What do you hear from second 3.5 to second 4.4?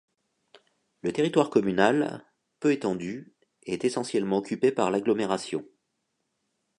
est essentiellement